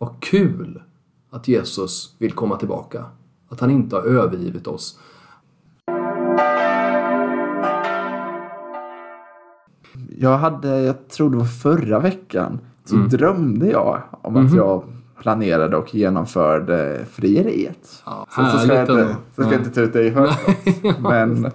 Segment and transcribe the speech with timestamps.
[0.00, 0.82] Vad kul
[1.30, 3.04] att Jesus vill komma tillbaka.
[3.48, 4.98] Att han inte har övergivit oss.
[10.18, 13.08] Jag hade, jag tror det var förra veckan, så Mm.
[13.08, 14.46] drömde jag om Mhm.
[14.46, 14.82] att jag
[15.22, 18.02] planerade och genomförde frieriet.
[18.06, 20.98] Ja, Så, så ska jag inte, så ska jag inte ta ut dig i förskott.
[21.00, 21.50] Men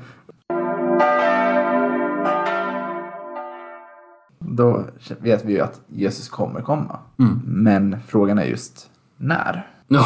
[4.55, 4.85] då
[5.21, 6.99] vet vi ju att Jesus kommer komma.
[7.19, 7.41] Mm.
[7.45, 9.67] Men frågan är just när.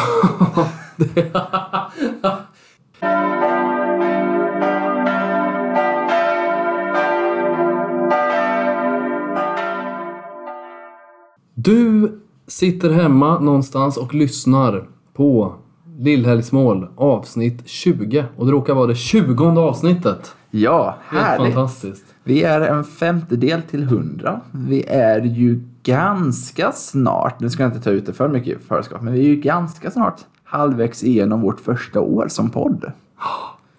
[11.53, 15.55] Du sitter hemma någonstans och lyssnar på
[15.99, 20.35] Lillhelgsmål avsnitt 20 och det råkar vara det 20 avsnittet.
[20.51, 21.53] Ja, Helt härligt.
[21.53, 22.05] fantastiskt.
[22.23, 24.41] Vi är en femtedel till hundra.
[24.51, 29.01] Vi är ju ganska snart, nu ska jag inte ta ut det för mycket förskott,
[29.01, 32.91] men vi är ju ganska snart halvvägs igenom vårt första år som podd.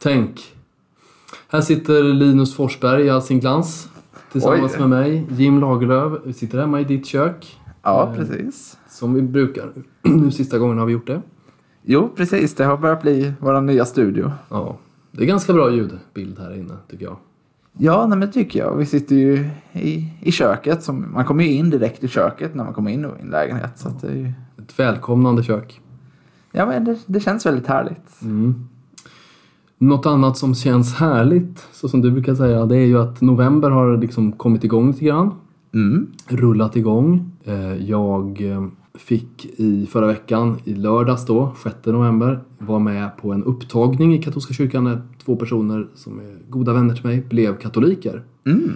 [0.02, 0.40] Tänk.
[1.48, 3.88] Här sitter Linus Forsberg i all sin glans.
[4.32, 4.80] Tillsammans Oj.
[4.80, 6.12] med mig, Jim Lagerlöf.
[6.24, 7.60] Vi sitter hemma i ditt kök.
[7.82, 8.76] Ja, precis.
[8.88, 9.72] Som vi brukar.
[10.02, 11.22] Nu sista gången har vi gjort det.
[11.82, 12.54] Jo, precis.
[12.54, 14.32] Det har börjat bli vår nya studio.
[14.48, 14.76] Ja.
[15.12, 17.16] Det är ganska bra ljudbild här inne tycker jag.
[17.78, 18.76] Ja, nej, men tycker jag.
[18.76, 20.82] Vi sitter ju i, i köket.
[20.82, 23.78] Som, man kommer ju in direkt i köket när man kommer in i en lägenhet.
[23.78, 25.80] Så det, är ju, Ett välkomnande kök.
[26.52, 28.20] ja, men det, det känns väldigt härligt.
[29.78, 33.70] Något annat som känns härligt, så som du brukar säga, det är ju att november
[33.70, 35.30] har liksom kommit igång lite grann.
[35.74, 36.06] Mm.
[36.26, 37.30] Rullat igång.
[37.44, 43.32] Eh, Jag eh, fick i förra veckan, i lördags då, 6 november, vara med på
[43.32, 47.56] en upptagning i katolska kyrkan när två personer som är goda vänner till mig blev
[47.58, 48.22] katoliker.
[48.46, 48.70] Mm.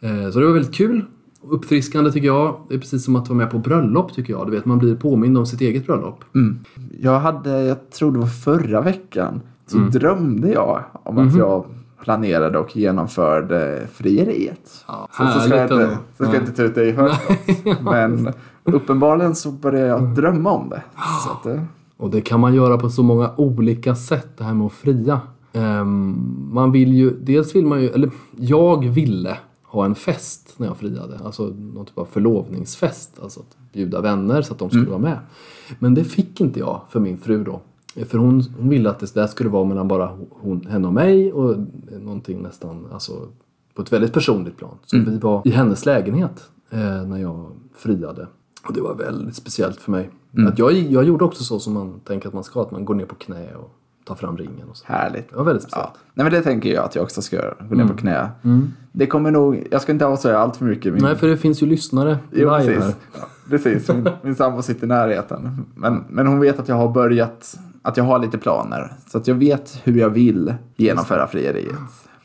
[0.00, 1.04] Eh, Så det var väldigt kul.
[1.44, 2.60] Uppfriskande tycker jag.
[2.68, 4.46] Det är precis som att vara med på bröllop tycker jag.
[4.46, 6.24] Du vet, man blir påmind om sitt eget bröllop.
[6.34, 6.58] Mm.
[7.00, 9.90] Jag hade, jag tror det var förra veckan, så Mm.
[9.90, 11.64] drömde jag om att jag
[12.04, 14.84] planerade och genomförde frieriet.
[14.88, 17.82] Ja, Så, så ska jag inte, så ska jag inte ta ut dig i förskott.
[17.82, 18.32] Men
[18.64, 20.82] uppenbarligen så började jag drömma om det.
[21.44, 24.72] Det Och det kan man göra på så många olika sätt, det här med att
[24.72, 25.20] fria.
[25.52, 30.66] Ehm, man vill ju, dels vill man ju, eller jag ville ha en fest när
[30.66, 31.20] jag friade.
[31.24, 33.20] Alltså någon typ av förlovningsfest.
[33.22, 35.18] Alltså att bjuda vänner så att de skulle vara med.
[35.78, 37.60] Men det fick inte jag för min fru då.
[38.06, 41.32] För hon, hon ville att det där skulle vara mellan bara hon, henne och mig
[41.32, 41.56] och
[42.00, 43.12] någonting nästan, alltså
[43.74, 44.78] på ett väldigt personligt plan.
[44.86, 47.46] Så vi var i hennes lägenhet eh, när jag
[47.76, 48.26] friade.
[48.66, 50.10] Och det var väldigt speciellt för mig.
[50.48, 52.94] Att jag, jag gjorde också så som man tänker att man ska, att man går
[52.94, 53.70] ner på knä och
[54.04, 54.84] tar fram ringen och så.
[54.88, 55.30] härligt.
[55.30, 55.90] Det var väldigt speciellt.
[55.94, 56.00] Ja.
[56.14, 57.54] Nej men det tänker jag att jag också ska göra.
[57.58, 57.88] Gå ner Mm.
[57.88, 58.30] på knä.
[58.92, 60.92] Det kommer nog, jag ska inte avslöja allt för mycket.
[60.92, 62.66] Min, Nej, för det finns ju lyssnare Jo, live här.
[62.80, 62.96] precis.
[63.14, 63.88] Ja, precis.
[63.88, 65.66] Min, min sambo sitter i närheten.
[65.74, 68.92] Men, men hon vet att jag har börjat, att jag har lite planer.
[69.06, 71.72] Så att jag vet hur jag vill genomföra frieriet.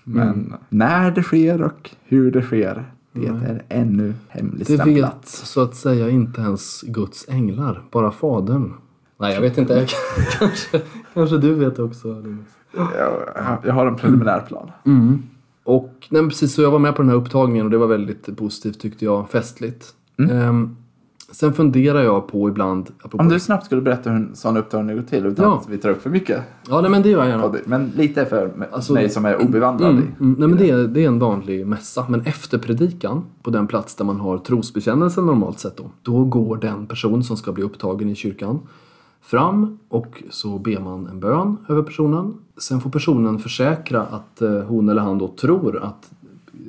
[0.03, 0.53] Men Mm.
[0.69, 2.91] när det sker och hur det sker,
[3.21, 4.87] det är ännu Det hemligstämplat.
[5.15, 8.73] vet så att säga inte ens Guds änglar, bara Fadern.
[9.19, 9.87] Nej, jag vet inte.
[10.39, 10.81] kanske,
[11.13, 12.19] kanske du vet också.
[12.21, 12.47] Linus.
[12.75, 14.71] Jag, jag har en preliminär plan.
[14.85, 15.23] Mm.
[15.63, 18.37] Och nej, precis så jag var med på den här upptagningen och det var väldigt
[18.37, 19.93] positivt tyckte jag, festligt.
[20.31, 20.75] Ehm,
[21.31, 25.03] sen funderar jag på ibland, Om du snabbt skulle berätta hur en sån upptagning går
[25.03, 25.57] till utan Ja.
[25.57, 26.43] att vi tar upp för mycket.
[26.69, 27.53] Ja, nej, men det gör jag gärna.
[27.65, 31.03] Men lite för Alltså, mig som är obevandrad Mm, mm, nej, men det, är, det
[31.03, 32.05] är en vanlig mässa.
[32.09, 36.57] Men efter predikan, på den plats där man har trosbekännelsen normalt sett då, då går
[36.57, 38.59] den person som ska bli upptagen i kyrkan
[39.21, 42.33] fram och så ber man en bön över personen.
[42.57, 46.11] Sen får personen försäkra att eh, hon eller han då tror att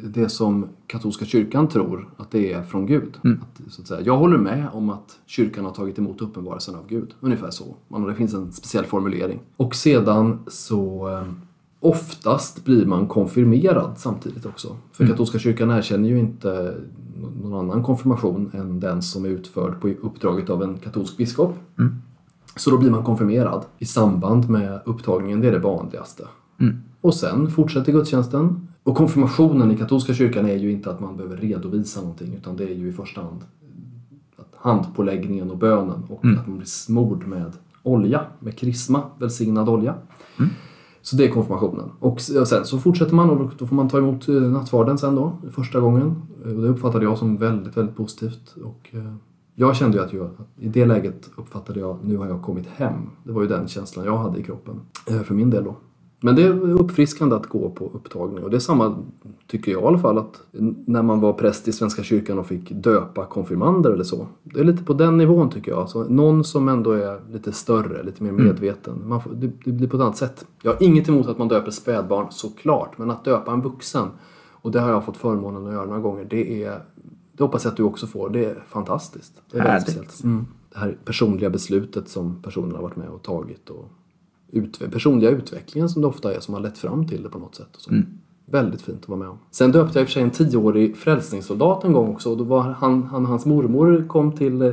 [0.05, 3.17] det som katolska kyrkan tror att det är från Gud.
[3.43, 6.87] Att, så att säga, jag håller med om att kyrkan har tagit emot uppenbarelsen av
[6.89, 7.15] Gud.
[7.21, 7.77] Ungefär så.
[7.89, 9.41] Man, det finns en speciell formulering.
[9.57, 11.25] Och sedan så eh,
[11.81, 14.77] Oftast blir man konfirmerad samtidigt också.
[14.93, 16.77] För katolska kyrkan erkänner ju inte
[17.43, 21.55] någon annan konfirmation än den som är utförd på uppdraget av en katolsk biskop.
[22.57, 26.25] Så då blir man konfirmerad i samband med upptagningen, det är det vanligaste.
[27.01, 28.68] Och sen fortsätter gudstjänsten.
[28.89, 32.65] Och konfirmationen i katolska kyrkan är ju inte att man behöver redovisa någonting utan det
[32.65, 33.45] är ju i första hand
[34.37, 37.53] att handpåläggningen och bönen och att man blir smord med
[37.83, 39.95] olja, med krisma, välsignad olja.
[41.03, 41.91] Så det är konfirmationen.
[42.01, 45.33] Och sen så fortsätter man och då får man ta emot eh, nattvarden sen då,
[45.51, 46.23] första gången.
[46.45, 48.55] Eh, Och det uppfattade jag som väldigt, väldigt positivt.
[48.65, 49.15] Och eh,
[49.55, 53.11] jag kände ju att jag, i det läget uppfattade jag, nu har jag kommit hem.
[53.25, 54.81] Det var ju den känslan jag hade i kroppen.
[55.25, 55.77] För min del då.
[56.21, 58.97] Men det är uppfriskande att gå på upptagning och det är samma,
[59.47, 60.41] tycker jag i alla fall, att
[60.87, 64.27] när man var präst i Svenska kyrkan och fick döpa konfirmander eller så.
[64.43, 65.81] Det är lite på den nivån tycker jag.
[65.81, 69.09] Alltså, någon som ändå är lite större, lite mer medveten.
[69.09, 70.47] Man får, det, det blir på ett annat sätt.
[70.63, 74.09] Jag har inget emot att man döper spädbarn såklart, men att döpa en vuxen,
[74.51, 76.81] och det har jag fått förmånen att göra några gånger, det är
[77.39, 78.31] det hoppas jag att du också får.
[78.31, 79.43] Det är fantastiskt.
[79.51, 80.25] Det är väldigt speciellt.
[80.25, 80.47] Mm.
[80.73, 83.89] Det här personliga beslutet som personen har varit med och tagit och
[84.53, 87.55] utve- personliga utvecklingen som det ofta är som har lett fram till det på något
[87.55, 87.77] sätt.
[87.77, 87.91] Och så.
[88.51, 89.39] Väldigt fint att vara med om.
[89.51, 92.31] Sen döpte jag i och för sig en tioårig frälsningssoldat en gång också.
[92.31, 94.73] Och då var han, han, hans mormor kom till eh,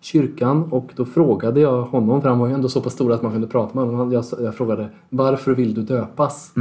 [0.00, 3.22] kyrkan och då frågade jag honom, för han var ju ändå så pass stor att
[3.22, 4.12] man kunde prata med honom.
[4.12, 6.52] Jag, jag frågade varför vill du döpas?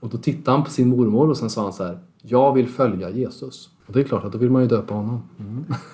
[0.00, 2.68] Och då tittade han på sin mormor och sen sa han så här, jag vill
[2.68, 3.70] följa Jesus.
[3.86, 5.22] Och det är klart att då vill man ju döpa honom.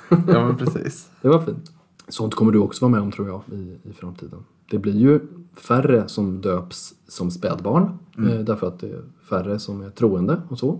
[0.08, 1.11] Ja, men precis.
[1.23, 1.73] Det var fint.
[2.08, 4.38] Sånt kommer du också vara med om tror jag i, i framtiden.
[4.73, 5.21] Det blir ju
[5.57, 10.59] färre som döps som spädbarn eh, därför att det är färre som är troende och
[10.59, 10.79] så.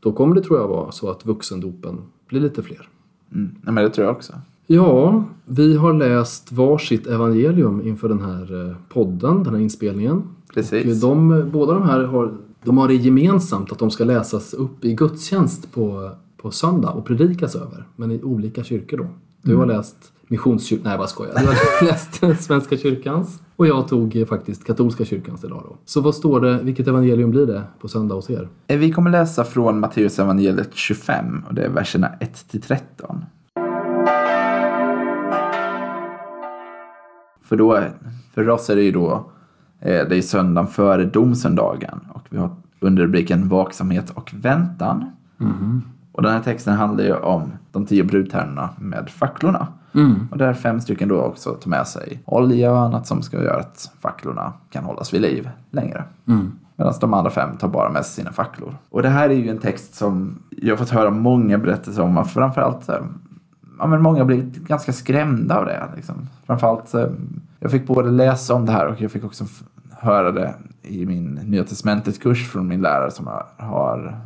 [0.00, 1.98] Då kommer det tror jag vara så att vuxendopen
[2.28, 2.88] blir lite fler.
[3.32, 3.50] Mm.
[3.62, 4.32] Nej, men det tror jag också.
[4.66, 10.22] Ja, vi har läst varsitt evangelium inför den här eh, podden, den här inspelningen.
[10.54, 11.04] Precis.
[11.04, 12.34] Och de, båda de här har,
[12.64, 17.06] de har det gemensamt att de ska läsas upp i gudstjänst på, på söndag och
[17.06, 19.06] predikas över, men i olika kyrkor då.
[19.42, 21.34] Du har läst Missionskyrkan, nej jag bara skojar.
[21.38, 25.76] Du har läst Svenska kyrkans och jag tog eh, faktiskt katolska kyrkans idag då.
[25.84, 28.48] Så vad står det, vilket evangelium blir det på söndag hos er?
[28.66, 33.24] Eh, Vi kommer läsa från Matteus evangeliet 25 och det är verserna 1 till 13.
[37.42, 37.80] För, då,
[38.34, 39.30] för oss är det ju då
[39.80, 42.50] eh, det är söndagen före domsöndagen och vi har
[42.80, 45.04] under rubriken vaksamhet och väntan.
[46.12, 49.66] Och den här texten handlar ju om de tio brudtärnorna med facklorna.
[50.30, 53.60] Och där fem stycken då också tar med sig olja och annat som ska göra
[53.60, 56.04] att facklorna kan hållas vid liv längre.
[56.76, 58.76] Medan de andra fem tar bara med sig sina facklor.
[58.90, 62.24] Och det här är ju en text som jag har fått höra många berättelser om.
[62.24, 63.02] Framförallt så här,
[63.78, 65.88] ja, men många har blivit ganska skrämda av det.
[65.96, 66.28] Liksom.
[66.46, 66.94] Framförallt,
[67.60, 69.44] jag fick både läsa om det här och jag fick också
[69.90, 74.16] höra det i min Nya Testamentet-kurs från min lärare som har, har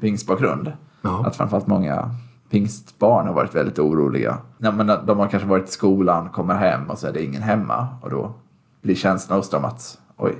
[0.00, 0.72] pingstbakgrund.
[1.06, 1.26] Ja.
[1.26, 2.10] Att framförallt många
[2.50, 4.38] pingstbarn har varit väldigt oroliga.
[4.58, 7.42] Ja, men de har kanske varit i skolan, kommer hem och så är det ingen
[7.42, 7.88] hemma.
[8.02, 8.32] Och då
[8.82, 10.34] blir känslan hos dem att oj,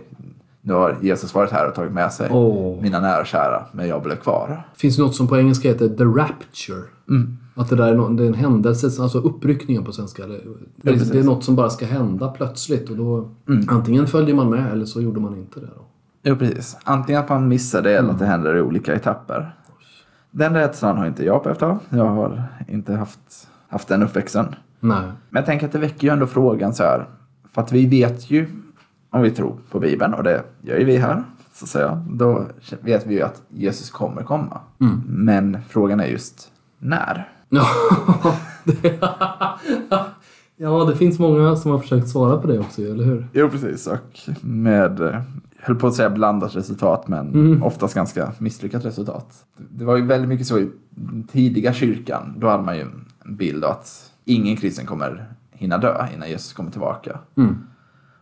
[0.60, 2.82] nu har Jesus varit här och tagit med sig Åh.
[2.82, 4.68] mina nära och kära, men jag blev kvar.
[4.74, 6.82] finns något som på engelska heter the rapture.
[7.54, 10.24] Att det där är, det en händelse, alltså uppryckningen på svenska.
[10.24, 10.40] Eller,
[10.76, 11.10] det, är, precis.
[11.10, 13.30] det är något som bara ska hända plötsligt och då
[13.68, 15.66] antingen följer man med eller så gjorde man inte det.
[15.66, 15.82] Då.
[16.22, 16.76] Jo, precis.
[16.84, 19.54] Antingen att man missar det eller att det händer i olika etapper.
[20.31, 21.78] Den rädslan har inte jag behövt ha.
[21.88, 24.55] Jag har inte haft, haft den uppväxten.
[24.81, 25.02] Nej.
[25.31, 27.06] Men jag tänker att det väcker ju ändå frågan så här.
[27.52, 28.49] För att vi vet ju,
[29.11, 32.05] om vi tror på Bibeln, och det gör ju vi här, så att säga.
[32.11, 32.46] Då
[32.81, 34.61] vet vi ju att Jesus kommer komma.
[35.06, 37.28] Men frågan är just när.
[40.58, 43.28] Ja, det, finns många som har försökt svara på det också, eller hur?
[43.32, 43.87] Jo, precis.
[43.87, 45.23] Och med,
[45.66, 49.44] höll på att säga blandat resultat, men oftast ganska misslyckat resultat.
[49.56, 50.70] Det var ju väldigt mycket så i
[51.32, 52.34] tidiga kyrkan.
[52.38, 53.04] Då hade man ju en
[53.36, 57.18] bild av att ingen kristen kommer hinna dö innan Jesus kommer tillbaka.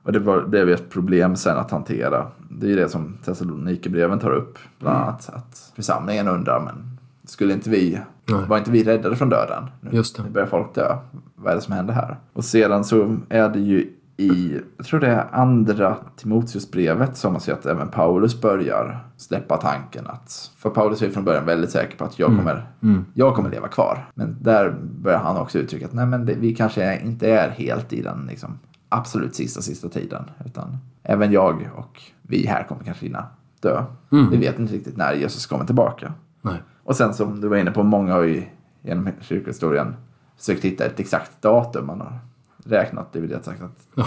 [0.03, 2.27] Och det var, blev ju ett problem sen att hantera.
[2.51, 4.59] Det är ju det som Thessalonikerbreven tar upp.
[4.79, 8.01] Bland annat att församlingen undrar, men skulle inte vi,
[8.31, 8.45] Nej.
[8.49, 9.65] var inte vi räddade från döden?
[9.81, 10.23] Nu, Just det.
[10.23, 10.97] nu börjar folk dö.
[11.37, 12.17] Vad är det som händer här?
[12.33, 17.41] Och sedan så är det ju i, jag tror det är andra Timoteusbrevet som man
[17.41, 21.97] ser att även Paulus börjar släppa tanken att, för Paulus är från början väldigt säker
[21.97, 22.67] på att jag kommer,
[23.15, 24.09] jag kommer leva kvar.
[24.15, 27.93] Men där börjar han också uttrycka att nej men det, vi kanske inte är helt
[27.93, 28.59] i den liksom,
[28.89, 30.25] absolut sista, sista tiden.
[30.45, 33.27] Utan även jag och vi här kommer kanske hinna
[33.61, 33.85] dö.
[34.31, 36.13] Vi vet inte riktigt när Jesus kommer tillbaka.
[36.43, 36.63] Nej.
[36.85, 38.43] Och sen som du var inne på, många har ju
[38.83, 39.97] genom kyrkohistorien
[40.39, 41.87] försökt hitta ett exakt datum.
[41.87, 42.19] Man har
[42.65, 44.07] räknat, det vill jag sagt att Ja.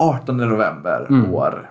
[0.00, 1.68] 18 november år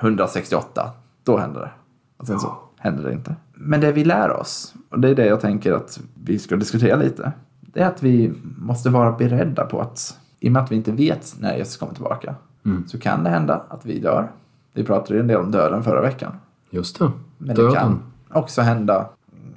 [0.00, 0.90] 168,
[1.24, 1.70] då händer det.
[2.16, 3.34] Och sen så händer det inte.
[3.54, 6.96] Men det vi lär oss, och det är det jag tänker att vi ska diskutera
[6.96, 10.76] lite, det är att vi måste vara beredda på att i och med att vi
[10.76, 12.34] inte vet när Jesus kommer tillbaka
[12.86, 14.30] så kan det hända att vi dör.
[14.72, 16.32] Vi pratade ju en del om döden förra veckan.
[16.70, 17.10] Just det.
[17.38, 17.74] Men det Döden.
[17.74, 18.02] kan
[18.32, 19.08] också hända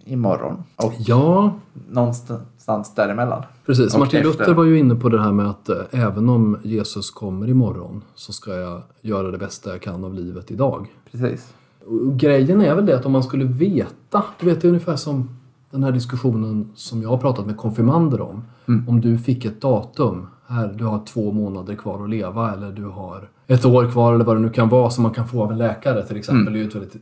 [0.06, 0.64] imorgon.
[0.76, 1.54] Och Ja,
[1.90, 3.44] någonstans däremellan.
[3.66, 3.94] precis.
[3.94, 4.40] Och Martin efter.
[4.40, 8.02] Luther var ju inne på det här med att eh, även om Jesus kommer imorgon
[8.16, 10.88] så ska jag göra det bästa jag kan av livet idag.
[11.12, 11.54] Precis.
[11.86, 14.96] Och grejen är väl det att om man skulle veta, du vet det är ungefär
[14.96, 15.30] som
[15.72, 18.44] den här diskussionen som jag har pratat med konfirmander om.
[18.88, 22.86] Om du fick ett datum, här du har två månader kvar att leva eller du
[22.86, 25.52] har ett år kvar eller vad det nu kan vara som man kan få av
[25.52, 26.42] en läkare till exempel.
[26.42, 26.54] Mm.
[26.54, 26.96] Det är ju ett väldigt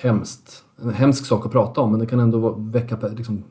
[0.00, 3.42] hemskt, en hemsk sak att prata om men det kan ändå väcka, liksom,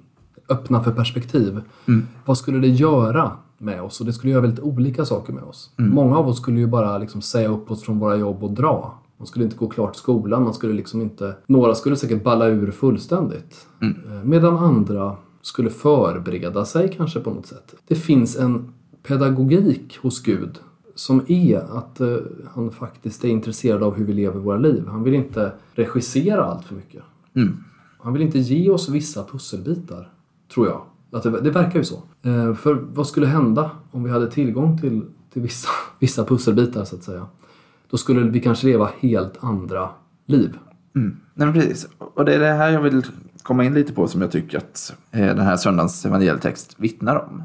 [0.49, 1.61] öppna för perspektiv.
[1.87, 2.07] Mm.
[2.25, 3.99] Vad skulle det göra med oss?
[3.99, 5.71] Och det skulle göra väldigt olika saker med oss.
[5.79, 5.91] Mm.
[5.95, 8.99] Många av oss skulle ju bara liksom säga upp oss från våra jobb och dra.
[9.17, 11.35] Man skulle inte gå klart skolan, man skulle liksom inte...
[11.47, 13.67] Några skulle säkert balla ur fullständigt.
[13.81, 13.95] Mm.
[14.11, 17.75] Eh, Medan andra skulle förbereda sig kanske på något sätt.
[17.87, 18.73] Det finns en
[19.07, 20.59] pedagogik hos Gud
[20.95, 22.17] som är att eh,
[22.53, 24.87] han faktiskt är intresserad av hur vi lever våra liv.
[24.87, 27.03] Han vill inte regissera allt för mycket.
[27.35, 27.63] Mm.
[27.99, 30.09] Han vill inte ge oss vissa pusselbitar,
[30.53, 30.81] tror jag.
[31.11, 32.03] Att det, det verkar ju så.
[32.21, 35.01] Eh, för vad skulle hända om vi hade tillgång till,
[35.33, 37.27] till vissa, vissa pusselbitar, så att säga?
[37.89, 39.89] Då skulle vi kanske leva helt andra
[40.25, 40.57] liv.
[40.95, 41.17] Mm.
[41.33, 41.87] Nej, precis.
[41.97, 43.01] Och det är det här jag vill
[43.43, 47.43] komma in lite på som jag tycker att eh, den här söndagens evangelietext vittnar om.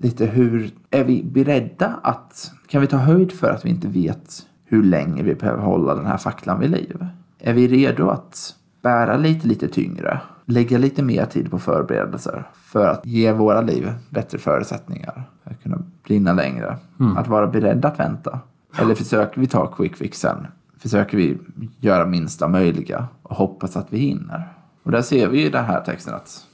[0.00, 4.46] Lite hur är vi beredda att, kan vi ta höjd för att vi inte vet
[4.64, 7.06] hur länge vi behöver hålla den här facklan vid liv?
[7.38, 10.20] Är vi redo att bära lite, lite tyngre?
[10.44, 15.24] Lägga lite mer tid på förberedelser för att ge våra liv bättre förutsättningar?
[15.44, 16.76] För att kunna brinna längre?
[17.16, 18.40] Att vara beredda att vänta?
[18.78, 20.46] Eller försöker vi ta quick fixen?
[20.78, 21.38] Försöker vi
[21.80, 24.52] göra minsta möjliga och hoppas att vi hinner?
[24.82, 26.46] Och där ser vi i den här texten att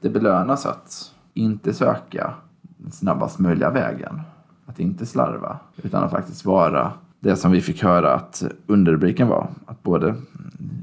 [0.00, 2.34] det belönas att inte söka
[2.76, 4.20] den snabbast möjliga vägen.
[4.66, 9.48] Att inte slarva, utan att faktiskt vara det som vi fick höra att underrubriken var.
[9.66, 10.14] Att både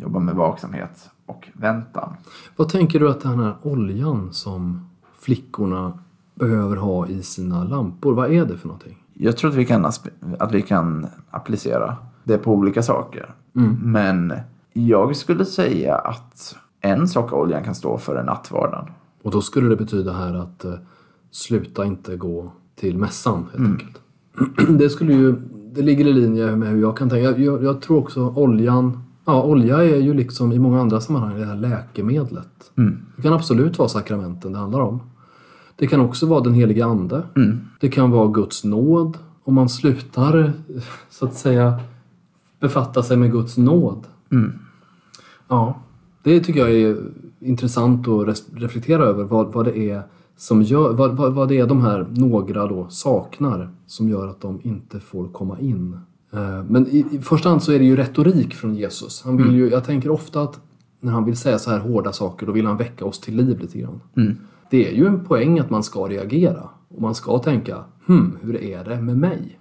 [0.02, 2.16] jobba med vaksamhet och väntan.
[2.56, 6.00] Vad tänker du att den här oljan som flickorna
[6.36, 8.98] behöver ha i sina lampor, vad är det för någonting?
[9.14, 9.86] Jag tror att vi kan,
[10.40, 13.34] att vi kan applicera det på olika saker.
[13.84, 14.34] Men
[14.74, 18.86] jag skulle säga att en sak oljan kan stå för är nattvarden.
[19.26, 20.74] Och då skulle det betyda här att eh,
[21.32, 24.02] sluta inte gå till mässan helt enkelt.
[24.80, 25.36] Det skulle ju,
[25.74, 27.40] det ligger i linje med hur jag kan tänka.
[27.40, 31.46] Jag, jag, tror också oljan, ja olja är ju liksom i många andra sammanhang det
[31.46, 32.72] här läkemedlet.
[33.16, 35.00] Det kan absolut vara sakramenten det handlar om.
[35.76, 37.24] Det kan också vara den helige ande.
[37.80, 39.18] Det kan vara Guds nåd.
[39.44, 40.54] Om man slutar
[41.10, 41.80] så att säga
[42.60, 44.08] befatta sig med Guds nåd.
[45.48, 45.82] Ja,
[46.24, 46.98] det tycker jag är
[47.40, 50.04] intressant att reflektera över vad, vad det är
[50.38, 54.42] som gör, vad, vad, vad det är de här några då saknar som gör att
[54.42, 56.00] de inte får komma in.
[56.34, 59.22] Eh, Men i, i första hand så är det ju retorik från Jesus.
[59.26, 60.60] Han vill ju, jag tänker ofta att
[61.00, 63.60] när han vill säga så här hårda saker då vill han väcka oss till liv
[63.60, 64.02] lite grann.
[64.72, 68.56] Det är ju en poäng att man ska reagera och man ska tänka hmm, hur
[68.56, 69.60] är det med mig?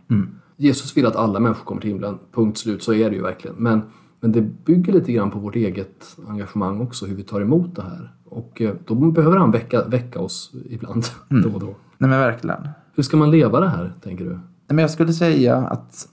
[0.57, 3.57] Jesus vill att alla människor kommer till himlen, punkt slut, så är det ju verkligen.
[3.59, 3.83] Men,
[4.25, 7.83] men det bygger lite grann på vårt eget engagemang också, hur vi tar emot det
[7.83, 8.13] här.
[8.25, 11.67] Och eh, då behöver han väcka, väcka oss ibland, då och då.
[11.99, 12.69] Nej men verkligen.
[12.95, 14.31] Hur ska man leva det här, tänker du?
[14.31, 16.09] Nej, Men jag skulle säga att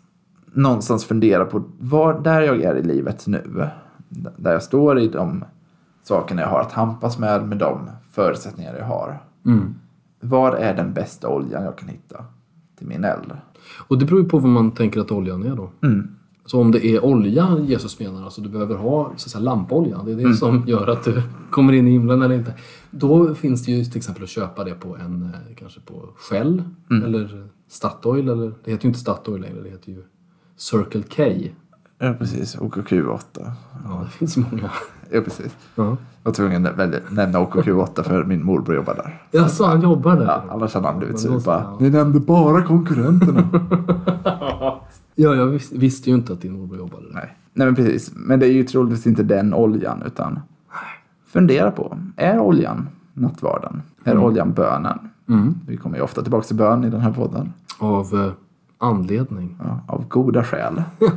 [0.53, 3.69] någonstans fundera på var, där jag är i livet nu.
[4.37, 5.43] Där jag står i de
[6.03, 9.23] sakerna jag har att tampas med, med de förutsättningar jag har.
[10.19, 12.25] Vad är den bästa oljan jag kan hitta
[12.77, 13.31] till min eld?
[13.87, 15.71] Och det beror ju på vad man tänker att oljan är då.
[16.51, 20.11] Så om det är olja Jesus menar, alltså du behöver ha så säga, lampolja, det
[20.11, 22.53] är det som gör att du kommer in i himlen eller inte.
[22.89, 26.63] Då finns det ju till exempel att köpa det på en, eh, kanske på Shell
[26.89, 30.03] eller Statoil, eller det heter ju inte Statoil längre, det heter ju
[30.57, 31.23] Circle K.
[31.99, 32.57] Ja, precis.
[32.57, 33.51] OKQ8.
[33.85, 34.71] Ja, det finns många.
[35.11, 35.55] Ja, precis.
[35.75, 35.83] Ja.
[35.83, 39.21] Jag var tvungen att välja, nämna OKQ8 för min morbror jobbar där.
[39.31, 40.25] Ja, så han jobbar där?
[40.25, 41.41] Ja, annars hade han blivit sur.
[41.45, 41.77] ja.
[41.79, 43.49] Ni nämnde bara konkurrenterna.
[45.15, 47.13] Ja, jag vis- visste ju inte att din morbror jobbade där.
[47.13, 47.37] Nej.
[47.53, 48.11] Nej, men precis.
[48.15, 50.39] Men det är ju troligtvis inte den oljan, utan
[51.27, 51.97] fundera på.
[52.15, 53.81] Är oljan nattvarden?
[54.03, 54.97] Är oljan bönen?
[55.67, 57.53] Vi kommer ju ofta tillbaka till bön i den här podden.
[57.79, 58.31] Av eh,
[58.77, 59.57] anledning.
[59.59, 60.83] Ja, av goda skäl.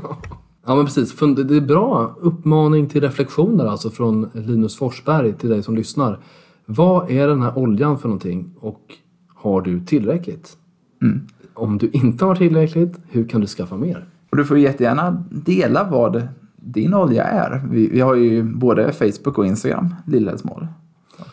[0.66, 5.62] Ja men precis, det är bra uppmaning till reflektioner alltså från Linus Forsberg till dig
[5.62, 6.18] som lyssnar.
[6.66, 8.80] Vad är den här oljan för någonting och
[9.34, 10.56] har du tillräckligt?
[11.54, 14.04] Om du inte har tillräckligt, hur kan du skaffa mer?
[14.30, 17.62] Och du får jättegärna dela vad din olja är.
[17.70, 20.66] Vi, vi har ju både Facebook och Instagram, Lillhällsmål.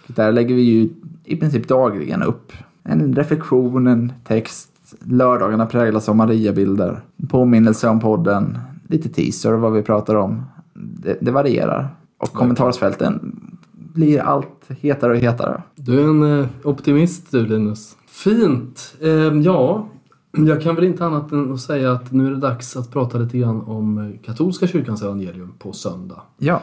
[0.08, 0.90] Där lägger vi ju
[1.24, 2.52] i princip dagligen upp
[2.84, 4.70] en reflektion, en text.
[5.00, 7.02] Lördagarna präglas av Maria-bilder.
[7.30, 8.58] Påminnelse om podden.
[8.88, 10.44] Lite teaser vad vi pratar om.
[10.74, 11.96] Det, det varierar.
[12.18, 13.40] Och kommentarsfälten
[13.72, 15.62] blir allt hetare och hetare.
[15.76, 17.98] Du är en eh, optimist du Linus.
[18.08, 18.96] Fint!
[19.02, 19.10] Eh,
[19.40, 19.88] ja,
[20.32, 23.18] jag kan väl inte annat än att säga att nu är det dags att prata
[23.18, 26.22] lite grann om eh, katolska kyrkans evangelium på söndag.
[26.38, 26.62] Ja,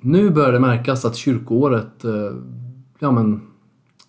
[0.00, 2.32] Nu börjar det märkas att kyrkoåret eh,
[2.98, 3.40] ja, men,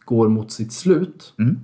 [0.06, 1.34] går mot sitt slut.
[1.38, 1.60] Mm.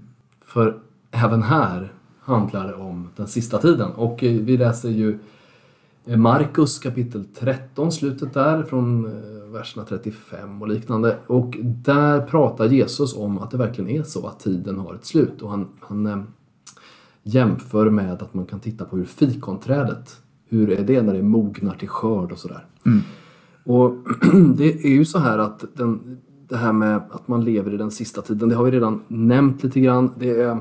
[0.45, 0.79] För
[1.11, 3.91] även här handlar det om den sista tiden.
[3.91, 5.19] Och eh, vi läser ju
[6.07, 11.17] Markus kapitel 13, slutet där, från eh, verserna 35 och liknande.
[11.27, 15.41] Och där pratar Jesus om att det verkligen är så att tiden har ett slut.
[15.41, 16.21] Och han, han eh,
[17.23, 21.75] jämför med att man kan titta på hur fikonträdet, hur är det när det mognar
[21.75, 22.65] till skörd och sådär.
[23.63, 23.95] Och
[24.55, 27.91] det är ju så här att den, det här med att man lever i den
[27.91, 30.11] sista tiden, det har vi redan nämnt lite grann.
[30.19, 30.57] Det är,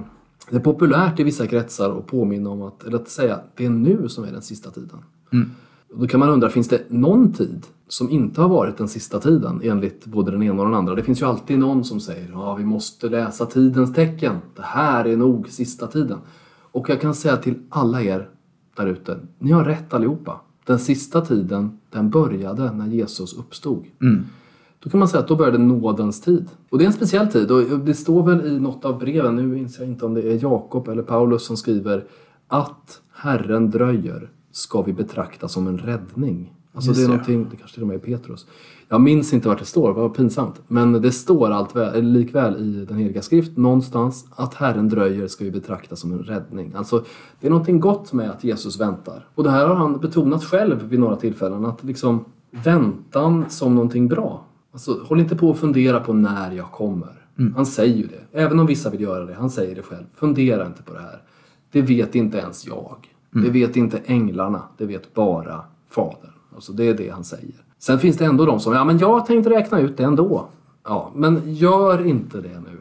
[0.51, 3.67] det är populärt i vissa kretsar att påminna om att, eller att säga att det
[3.67, 4.99] är nu som är den sista tiden.
[5.93, 9.21] Och då kan man undra, finns det någon tid som inte har varit den sista
[9.21, 10.95] tiden enligt både den ena och den andra?
[10.95, 14.37] Det finns ju alltid någon som säger ja, vi måste läsa tidens tecken.
[14.57, 16.19] Det här är nog sista tiden.
[16.73, 18.29] Och jag kan säga till alla er
[18.77, 20.41] där ute, ni har rätt allihopa.
[20.67, 23.85] Den sista tiden, den började när Jesus uppstod.
[24.79, 26.49] Då kan man säga att då började nådens tid.
[26.71, 29.43] Och det är en speciell tid och det står väl i något av breven, nu
[29.43, 32.05] minns jag inte om det är Jakob eller Paulus som skriver
[32.49, 36.53] att Herren dröjer ska vi betrakta som en räddning.
[36.75, 38.47] Alltså Just det är någonting, det kanske till och med är Petrus.
[38.89, 40.63] Jag minns inte vart det står, vad pinsamt.
[40.69, 45.29] Men det står allt väl, eller likväl i den heliga skrift någonstans att Herren dröjer
[45.29, 46.73] ska vi betrakta som en räddning.
[46.77, 47.05] Alltså
[47.41, 49.29] det är någonting gott med att Jesus väntar.
[49.35, 54.09] Och det här har han betonat själv vid några tillfällen att liksom väntan som någonting
[54.09, 54.47] bra.
[54.73, 57.27] Alltså håll inte på att fundera på när jag kommer.
[57.57, 58.41] Han säger ju det.
[58.41, 59.35] Även om vissa vill göra det.
[59.35, 60.05] Han säger det själv.
[60.15, 61.23] Fundera inte på det här.
[61.71, 63.14] Det vet inte ens jag.
[63.43, 64.63] Det vet inte änglarna.
[64.77, 65.61] Det vet bara
[65.91, 66.31] Fadern.
[66.55, 67.65] Alltså det är det han säger.
[67.79, 70.49] Sen finns det ändå de som, ja men jag tänkte räkna ut det ändå.
[70.85, 72.79] Ja, men gör inte det nu.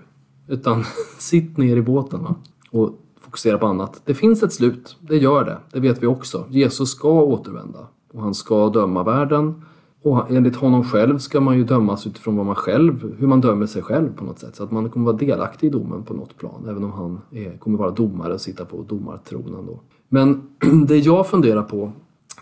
[0.48, 0.84] Utan
[1.18, 2.36] sitt ner i båten va?
[2.72, 4.02] och fokusera på annat.
[4.06, 5.58] Det finns ett slut, det gör det.
[5.72, 6.46] Det vet vi också.
[6.50, 9.62] Jesus ska återvända och han ska döma världen.
[10.02, 13.66] Och enligt honom själv ska man ju dömas utifrån vad man själv, hur man dömer
[13.66, 14.56] sig själv på något sätt.
[14.56, 16.66] Så att man kommer vara delaktig i domen på något plan.
[16.70, 19.80] Även om han är, kommer vara domare och sitta på domartronen då.
[20.14, 20.42] Men
[20.88, 21.92] det jag funderar på,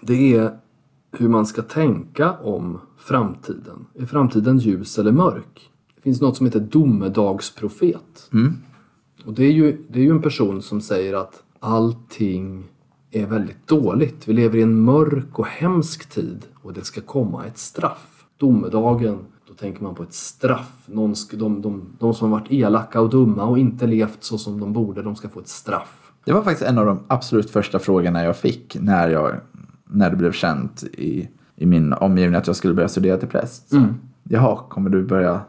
[0.02, 0.58] det är
[1.12, 3.86] hur man ska tänka om framtiden.
[4.00, 5.72] Är framtiden ljus eller mörk?
[5.96, 8.30] Det finns något som heter domedagsprofet.
[9.26, 12.64] Och det är, ju, det är ju en person som säger att allting
[13.12, 14.28] är väldigt dåligt.
[14.28, 18.26] Vi lever i en mörk och hemsk tid och det ska komma ett straff.
[18.38, 20.84] Domedagen, då tänker man på ett straff.
[20.86, 24.60] Någon de, de, de som har varit elaka och dumma och inte levt så som
[24.60, 26.11] de borde, de ska få ett straff.
[26.26, 29.36] Det var faktiskt en av de absolut första frågorna jag fick när, jag,
[29.90, 33.72] när det blev känt i, i min omgivning att jag skulle börja studera till präst.
[33.74, 33.94] Mm.
[34.24, 35.42] Jaha, kommer du börja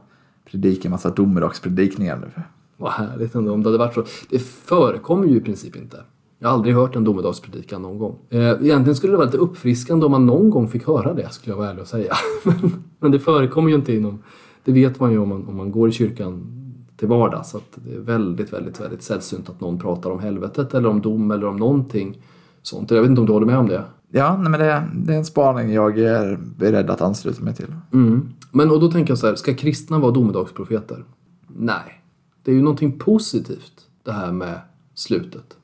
[0.51, 2.43] predika en massa domedagspredikningar nu?
[2.77, 4.05] Vad härligt ändå om det hade varit så.
[4.31, 5.97] Det förekommer ju i princip inte.
[6.39, 8.19] Jag har aldrig hört en domedagspredikan någon gång.
[8.31, 11.53] Eh, egentligen skulle det vara lite uppfriskande om man någon gång fick höra det, skulle
[11.53, 12.15] jag vara ärlig och säga.
[12.45, 14.23] men, men det förekommer ju inte inom...
[14.65, 16.62] Det vet man ju om man, om man går i kyrkan
[17.03, 17.51] till vardags.
[17.51, 21.01] Så att det är väldigt, väldigt, väldigt sällsynt att någon pratar om helvetet eller om
[21.01, 22.23] dom eller om någonting
[22.63, 22.91] sånt.
[22.91, 23.85] Jag vet inte om du håller med om det?
[24.11, 27.75] Ja, nej, men det, det är en spaning jag är beredd att ansluta mig till.
[27.93, 28.29] Mm.
[28.53, 31.05] Men och då tänker jag så här, ska kristna vara domedagsprofeter?
[31.49, 32.03] Nej.
[32.45, 34.61] Det är ju någonting positivt det här med
[34.95, 35.57] slutet.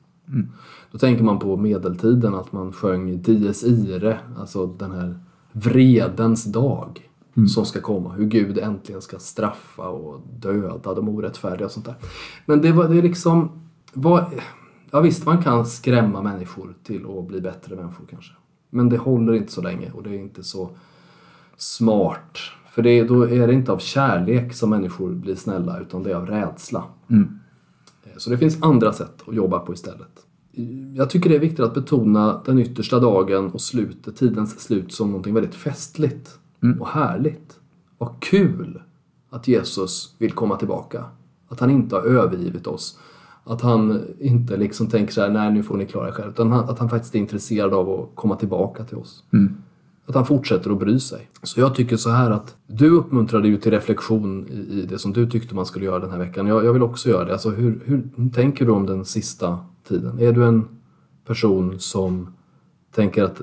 [0.91, 5.19] Då tänker man på medeltiden att man sjöng Dies ire, alltså den här
[5.51, 7.08] vredens dag
[7.47, 8.13] som ska komma.
[8.13, 11.95] Hur Gud äntligen ska straffa och döda de orättfärdiga och sånt där.
[12.45, 13.51] Men det var det är liksom,
[13.93, 14.25] vad,
[14.91, 18.33] ja visst man kan skrämma människor till att bli bättre människor kanske.
[18.69, 20.69] Men det håller inte så länge och det är inte så
[21.57, 22.37] smart.
[22.71, 26.15] För det, då är det inte av kärlek som människor blir snälla utan det är
[26.15, 26.83] av rädsla.
[28.03, 30.25] Eh, Så det finns andra sätt att jobba på istället.
[30.95, 35.07] Jag tycker det är viktigt att betona den yttersta dagen och slutet, tidens slut som
[35.07, 36.39] någonting väldigt festligt
[36.79, 37.59] och härligt.
[37.97, 38.81] Vad kul
[39.29, 41.03] att Jesus vill komma tillbaka.
[41.47, 42.99] Att han inte har övergivit oss.
[43.43, 46.31] Att han inte liksom tänker så här, nej nu får ni klara er själv.
[46.31, 49.23] Utan att han faktiskt är intresserad av att komma tillbaka till oss.
[50.05, 51.29] Att han fortsätter att bry sig.
[51.43, 55.13] Så jag tycker så här att du uppmuntrade ju till reflektion i, i det som
[55.13, 56.47] du tyckte man skulle göra den här veckan.
[56.47, 57.31] Jag, jag vill också göra det.
[57.31, 60.19] Alltså hur, hur tänker du om den sista tiden?
[60.19, 60.67] Är du en
[61.25, 62.27] person som
[62.91, 63.41] tänker att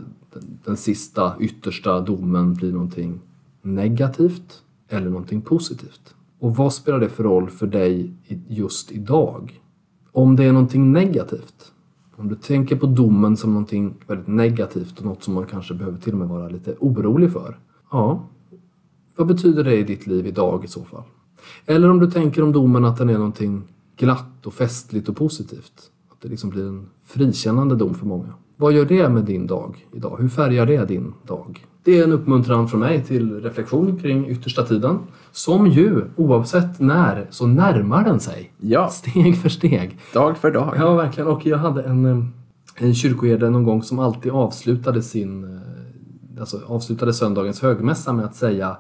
[0.65, 3.21] den, sista yttersta domen blir någonting
[3.63, 6.15] negativt eller någonting positivt?
[6.39, 8.13] Och vad spelar det för roll för dig
[8.49, 9.61] just idag?
[10.13, 11.73] Om det är någonting negativt,
[12.17, 15.99] om du tänker på domen som någonting väldigt negativt och något som man kanske behöver
[15.99, 17.59] till och med vara lite orolig för.
[17.91, 18.29] Ja,
[19.17, 21.03] vad betyder det i ditt liv idag i så fall?
[21.67, 23.63] Eller om du tänker om domen att den är någonting
[23.97, 25.91] glatt och festligt och positivt.
[26.11, 28.33] Att det liksom blir en frikännande dom för många.
[28.57, 30.16] Vad gör det med din dag idag?
[30.21, 31.66] Hur färgar det din dag?
[31.85, 34.99] Det är en uppmuntran från mig till reflektion kring yttersta tiden.
[35.33, 38.53] Som ju, oavsett när, så närmar den sig.
[38.61, 39.99] Ja, Steg för steg.
[40.14, 40.75] dag för dag.
[40.79, 41.29] Ja, verkligen.
[41.29, 42.25] Och jag hade en, eh,
[42.77, 48.35] en kyrkoherde någon gång som alltid avslutade sin eh, alltså avslutade söndagens högmässa med att
[48.35, 48.77] säga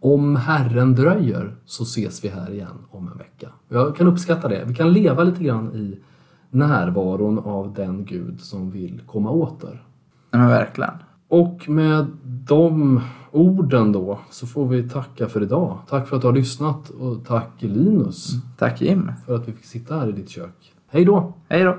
[0.00, 3.48] om Herren dröjer så ses vi här igen om en vecka.
[3.68, 4.64] Jag kan uppskatta det.
[4.66, 5.98] Vi kan leva lite grann i
[6.50, 9.82] närvaron av den Gud som vill komma åter.
[10.30, 10.94] Nej, men verkligen.
[11.28, 15.78] Och med de orden då så får vi tacka för idag.
[15.88, 19.12] Tack för att du har lyssnat och tack Linus Tack Jim.
[19.26, 20.72] för att vi fick sitta här i ditt kök.
[20.88, 21.32] Hej då!
[21.48, 21.76] Hej då.